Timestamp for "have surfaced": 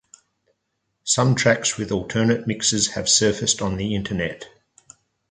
2.93-3.61